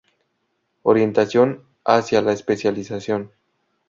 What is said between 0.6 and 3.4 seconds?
Orientación hacia la especialización.